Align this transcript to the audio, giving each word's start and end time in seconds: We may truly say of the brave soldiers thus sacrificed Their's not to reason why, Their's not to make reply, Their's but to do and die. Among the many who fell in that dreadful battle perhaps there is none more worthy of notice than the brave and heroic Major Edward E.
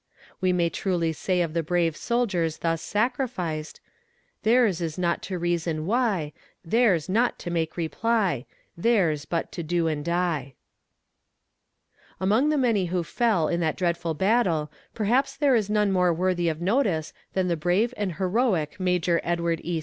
We 0.39 0.51
may 0.51 0.71
truly 0.71 1.13
say 1.13 1.41
of 1.43 1.53
the 1.53 1.61
brave 1.61 1.95
soldiers 1.95 2.57
thus 2.57 2.81
sacrificed 2.81 3.79
Their's 4.41 4.97
not 4.97 5.21
to 5.21 5.37
reason 5.37 5.85
why, 5.85 6.33
Their's 6.65 7.07
not 7.07 7.37
to 7.37 7.51
make 7.51 7.77
reply, 7.77 8.47
Their's 8.75 9.25
but 9.25 9.51
to 9.51 9.61
do 9.61 9.85
and 9.85 10.03
die. 10.03 10.55
Among 12.19 12.49
the 12.49 12.57
many 12.57 12.87
who 12.87 13.03
fell 13.03 13.47
in 13.47 13.59
that 13.59 13.75
dreadful 13.77 14.15
battle 14.15 14.71
perhaps 14.95 15.35
there 15.37 15.53
is 15.55 15.69
none 15.69 15.91
more 15.91 16.11
worthy 16.11 16.49
of 16.49 16.59
notice 16.61 17.13
than 17.33 17.47
the 17.47 17.55
brave 17.55 17.93
and 17.95 18.15
heroic 18.15 18.79
Major 18.79 19.21
Edward 19.23 19.61
E. 19.63 19.79